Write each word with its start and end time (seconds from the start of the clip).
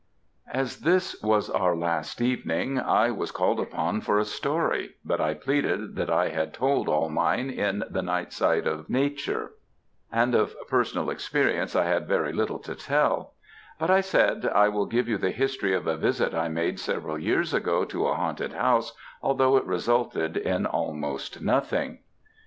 "As 0.51 0.79
this 0.79 1.21
was 1.21 1.47
our 1.51 1.75
last 1.75 2.21
evening, 2.21 2.79
I 2.79 3.11
was 3.11 3.29
called 3.29 3.59
upon 3.59 4.01
for 4.01 4.17
a 4.17 4.25
story; 4.25 4.95
but 5.05 5.21
I 5.21 5.35
pleaded 5.35 5.95
that 5.95 6.09
I 6.09 6.29
had 6.29 6.55
told 6.55 6.89
all 6.89 7.07
mine 7.07 7.51
in 7.51 7.83
the 7.87 8.01
'Night 8.01 8.33
Side 8.33 8.65
of 8.65 8.89
Nature,' 8.89 9.51
and 10.11 10.33
of 10.33 10.55
personal 10.67 11.11
experience 11.11 11.75
I 11.75 11.83
had 11.85 12.07
very 12.07 12.33
little 12.33 12.57
to 12.57 12.73
tell; 12.73 13.35
but 13.77 13.91
I 13.91 14.01
said 14.01 14.47
I 14.47 14.69
will 14.69 14.87
give 14.87 15.07
you 15.07 15.19
the 15.19 15.29
history 15.29 15.75
of 15.75 15.85
a 15.85 15.97
visit 15.97 16.33
I 16.33 16.47
made 16.47 16.79
several 16.79 17.19
years 17.19 17.53
ago 17.53 17.85
to 17.85 18.07
a 18.07 18.15
haunted 18.15 18.53
house 18.53 18.93
although 19.21 19.55
it 19.55 19.65
resulted 19.67 20.35
in 20.35 20.65
almost 20.65 21.41
nothing. 21.41 21.99